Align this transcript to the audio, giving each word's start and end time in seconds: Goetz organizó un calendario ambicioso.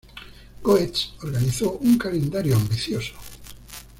Goetz 0.63 1.13
organizó 1.21 1.73
un 1.73 1.99
calendario 1.99 2.55
ambicioso. 2.55 3.13